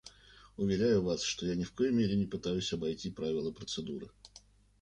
Уверяю 0.57 1.03
вас, 1.03 1.21
что 1.21 1.45
я 1.45 1.53
ни 1.53 1.63
в 1.63 1.73
коей 1.73 1.91
мере 1.91 2.15
не 2.15 2.25
пытаюсь 2.25 2.73
обойти 2.73 3.11
правила 3.11 3.51
процедуры. 3.51 4.09